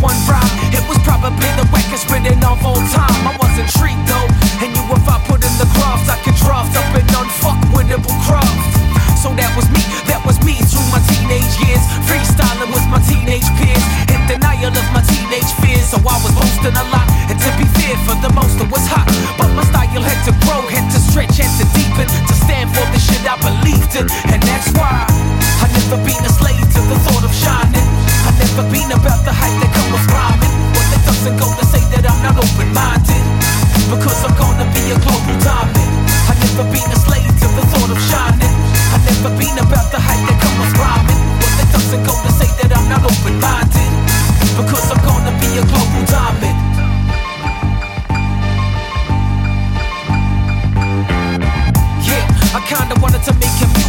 [0.00, 0.50] one rhyme.
[0.72, 3.22] It was probably the wackest written of all time.
[3.28, 4.28] I was intrigued though,
[4.64, 8.80] and knew if I put in the graft, I could draft up an unfuckwittable craft.
[9.20, 11.84] So that was me, that was me through my teenage years.
[12.08, 15.92] Freestyling with my teenage peers, in denial of my teenage fears.
[15.92, 18.80] So I was posting a lot, and to be fair, for the most, it was
[18.88, 19.04] hot.
[19.36, 22.88] But my style had to grow, had to stretch, had to deepen, to stand for
[22.88, 24.08] the shit I believed in.
[36.60, 38.56] never been a slave to the thought of shining.
[38.92, 41.20] I've never been about the hype that comes rhyming.
[41.40, 43.92] But that doesn't go to say that I'm not open-minded.
[44.60, 46.58] Because I'm gonna be a global diamond.
[52.04, 53.79] Yeah, I kinda wanted to make him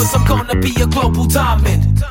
[0.00, 2.02] Cause I'm gonna be a global diamond.